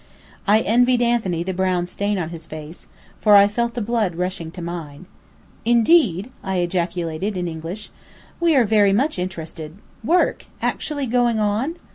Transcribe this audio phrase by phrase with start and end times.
[0.47, 2.87] I envied Anthony the brown stain on his face,
[3.19, 5.05] for I felt the blood rushing to mine.
[5.63, 7.91] "Indeed!" I ejaculated in English.
[8.39, 9.77] "We are very much interested.
[10.03, 11.75] Work actually going on!"